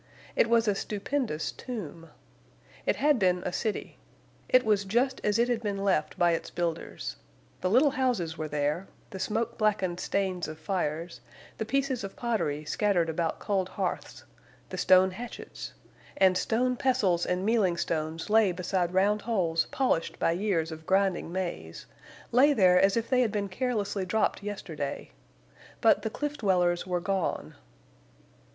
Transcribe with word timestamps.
It 0.35 0.49
was 0.49 0.67
a 0.67 0.73
stupendous 0.73 1.51
tomb. 1.51 2.09
It 2.87 2.95
had 2.95 3.19
been 3.19 3.43
a 3.45 3.53
city. 3.53 3.99
It 4.49 4.65
was 4.65 4.83
just 4.83 5.21
as 5.23 5.37
it 5.37 5.47
had 5.47 5.61
been 5.61 5.77
left 5.83 6.17
by 6.17 6.31
its 6.31 6.49
builders. 6.49 7.17
The 7.59 7.69
little 7.69 7.91
houses 7.91 8.35
were 8.35 8.47
there, 8.47 8.87
the 9.11 9.19
smoke 9.19 9.59
blackened 9.59 9.99
stains 9.99 10.47
of 10.47 10.57
fires, 10.57 11.21
the 11.59 11.65
pieces 11.67 12.03
of 12.03 12.15
pottery 12.15 12.65
scattered 12.65 13.09
about 13.09 13.37
cold 13.37 13.69
hearths, 13.69 14.23
the 14.69 14.77
stone 14.79 15.11
hatchets; 15.11 15.71
and 16.17 16.35
stone 16.35 16.77
pestles 16.77 17.23
and 17.23 17.45
mealing 17.45 17.77
stones 17.77 18.27
lay 18.27 18.51
beside 18.51 18.95
round 18.95 19.21
holes 19.21 19.67
polished 19.69 20.17
by 20.17 20.31
years 20.31 20.71
of 20.71 20.87
grinding 20.87 21.31
maize—lay 21.31 22.53
there 22.53 22.81
as 22.81 22.97
if 22.97 23.07
they 23.07 23.21
had 23.21 23.31
been 23.31 23.49
carelessly 23.49 24.03
dropped 24.07 24.41
yesterday. 24.41 25.11
But 25.79 26.01
the 26.01 26.09
cliff 26.09 26.37
dwellers 26.39 26.87
were 26.87 27.01
gone! 27.01 27.53